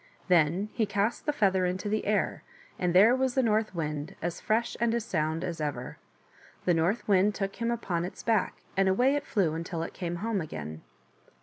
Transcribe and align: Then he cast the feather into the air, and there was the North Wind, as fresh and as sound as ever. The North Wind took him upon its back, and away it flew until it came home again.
Then 0.29 0.69
he 0.73 0.87
cast 0.87 1.27
the 1.27 1.31
feather 1.31 1.63
into 1.67 1.87
the 1.87 2.07
air, 2.07 2.41
and 2.79 2.95
there 2.95 3.15
was 3.15 3.35
the 3.35 3.43
North 3.43 3.75
Wind, 3.75 4.15
as 4.19 4.41
fresh 4.41 4.75
and 4.79 4.95
as 4.95 5.05
sound 5.05 5.43
as 5.43 5.61
ever. 5.61 5.99
The 6.65 6.73
North 6.73 7.07
Wind 7.07 7.35
took 7.35 7.57
him 7.57 7.69
upon 7.69 8.03
its 8.03 8.23
back, 8.23 8.55
and 8.75 8.89
away 8.89 9.13
it 9.13 9.27
flew 9.27 9.53
until 9.53 9.83
it 9.83 9.93
came 9.93 10.15
home 10.15 10.41
again. 10.41 10.81